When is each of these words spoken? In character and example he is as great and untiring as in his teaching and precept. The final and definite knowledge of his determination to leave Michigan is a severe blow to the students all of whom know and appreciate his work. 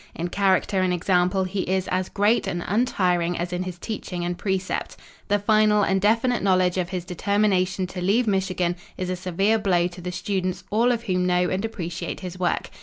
In 0.15 0.29
character 0.29 0.81
and 0.81 0.91
example 0.91 1.43
he 1.43 1.59
is 1.61 1.87
as 1.89 2.09
great 2.09 2.47
and 2.47 2.63
untiring 2.65 3.37
as 3.37 3.53
in 3.53 3.61
his 3.61 3.77
teaching 3.77 4.25
and 4.25 4.35
precept. 4.35 4.97
The 5.27 5.37
final 5.37 5.83
and 5.83 6.01
definite 6.01 6.41
knowledge 6.41 6.79
of 6.79 6.89
his 6.89 7.05
determination 7.05 7.85
to 7.85 8.01
leave 8.01 8.25
Michigan 8.25 8.77
is 8.97 9.11
a 9.11 9.15
severe 9.15 9.59
blow 9.59 9.85
to 9.89 10.01
the 10.01 10.11
students 10.11 10.63
all 10.71 10.91
of 10.91 11.03
whom 11.03 11.27
know 11.27 11.51
and 11.51 11.63
appreciate 11.63 12.21
his 12.21 12.39
work. 12.39 12.71